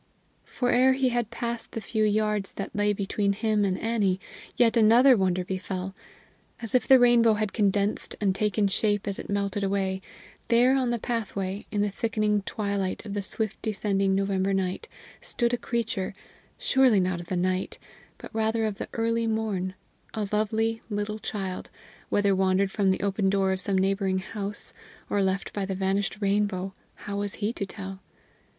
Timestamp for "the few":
1.73-2.03